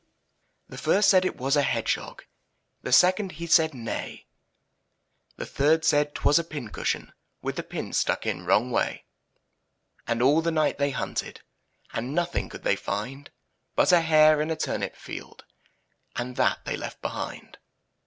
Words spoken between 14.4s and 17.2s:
in a turnip field And that they left